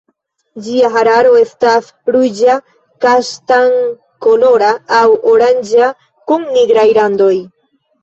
[0.67, 2.57] Ĝia hararo estas ruĝa
[3.07, 5.05] kaŝtan-kolora aŭ
[5.37, 5.95] oranĝa
[6.29, 7.35] kun nigraj randoj.